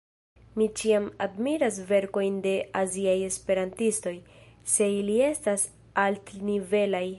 Mi 0.59 0.67
ĉiam 0.79 1.03
admiras 1.25 1.77
verkojn 1.91 2.39
de 2.47 2.55
aziaj 2.81 3.15
esperantistoj, 3.27 4.15
se 4.77 4.91
ili 5.01 5.21
estas 5.29 5.71
altnivelaj. 6.07 7.07